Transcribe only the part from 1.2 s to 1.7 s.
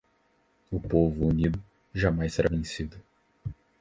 unido,